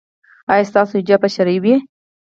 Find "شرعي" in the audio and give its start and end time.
1.35-1.57